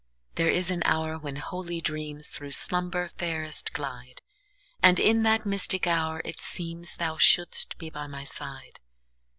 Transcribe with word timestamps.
There 0.33 0.49
is 0.49 0.71
an 0.71 0.81
hour 0.83 1.15
when 1.19 1.35
holy 1.35 1.79
dreamsThrough 1.79 2.55
slumber 2.55 3.07
fairest 3.07 3.71
glide; 3.71 4.19
And 4.81 4.99
in 4.99 5.21
that 5.21 5.45
mystic 5.45 5.85
hour 5.85 6.23
it 6.25 6.37
seemsThou 6.37 7.19
shouldst 7.19 7.77
be 7.77 7.91
by 7.91 8.07
my 8.07 8.23
side. 8.23 8.79